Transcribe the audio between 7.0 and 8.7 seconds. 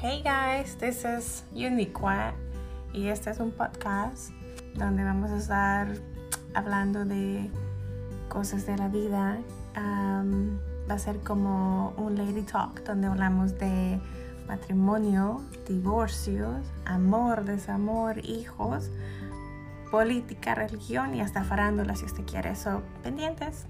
de cosas